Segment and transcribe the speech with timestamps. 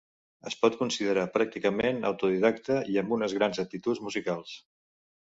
[0.51, 4.57] Es pot considerar pràcticament autodidacte i amb unes grans aptituds musicals.